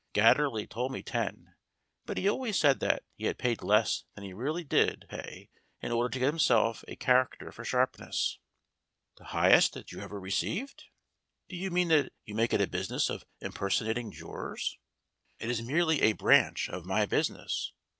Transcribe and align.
Gatterley 0.15 0.67
told 0.67 0.91
me 0.91 1.03
ten, 1.03 1.53
but 2.07 2.17
he 2.17 2.27
always 2.27 2.57
says 2.57 2.77
that 2.79 3.03
he 3.13 3.25
had 3.25 3.37
paid 3.37 3.61
less 3.61 4.05
than 4.15 4.23
he 4.23 4.33
really 4.33 4.63
did 4.63 5.05
pay 5.09 5.51
in 5.79 5.91
order 5.91 6.09
to 6.09 6.17
get 6.17 6.25
himself 6.33 6.83
a 6.87 6.95
char 6.95 7.23
acter 7.27 7.53
for 7.53 7.63
sharpness. 7.63 8.39
"The 9.17 9.25
highest 9.25 9.73
that 9.73 9.91
you 9.91 9.99
ever 9.99 10.19
received? 10.19 10.85
Do 11.49 11.55
you 11.55 11.69
mean 11.69 11.89
that 11.89 12.13
you 12.25 12.33
make 12.33 12.51
it 12.51 12.61
a 12.61 12.65
business 12.65 13.11
of 13.11 13.27
impersonating 13.41 14.11
jurors?" 14.11 14.79
"It 15.37 15.51
is 15.51 15.61
merely 15.61 16.01
a 16.01 16.13
branch 16.13 16.67
of 16.67 16.83
my 16.83 17.05
business. 17.05 17.71